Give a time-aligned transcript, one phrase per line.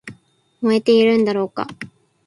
[0.61, 1.67] 燃えているんだろうか